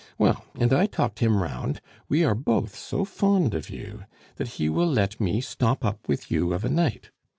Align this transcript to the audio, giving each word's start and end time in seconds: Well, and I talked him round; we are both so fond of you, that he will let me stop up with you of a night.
Well, 0.17 0.43
and 0.55 0.73
I 0.73 0.87
talked 0.87 1.19
him 1.19 1.43
round; 1.43 1.79
we 2.09 2.23
are 2.25 2.33
both 2.33 2.75
so 2.75 3.05
fond 3.05 3.53
of 3.53 3.69
you, 3.69 4.05
that 4.37 4.47
he 4.57 4.67
will 4.67 4.89
let 4.89 5.21
me 5.21 5.41
stop 5.41 5.85
up 5.85 6.07
with 6.07 6.31
you 6.31 6.53
of 6.53 6.65
a 6.65 6.69
night. 6.69 7.11